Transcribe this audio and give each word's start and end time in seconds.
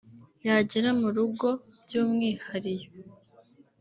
yagera 0.45 0.89
mu 0.99 1.09
rugo 1.15 1.49
by’umwihario 1.81 2.89